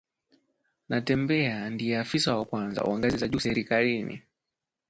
[0.89, 4.21] Natembeya ndiye afisa wa kwanza wa ngazi za juu serikalini